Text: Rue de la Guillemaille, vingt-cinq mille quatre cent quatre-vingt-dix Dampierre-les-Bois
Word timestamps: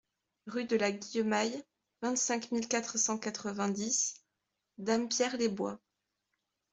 Rue 0.47 0.65
de 0.65 0.75
la 0.77 0.91
Guillemaille, 0.91 1.63
vingt-cinq 2.01 2.51
mille 2.51 2.67
quatre 2.67 2.97
cent 2.97 3.19
quatre-vingt-dix 3.19 4.15
Dampierre-les-Bois 4.79 5.79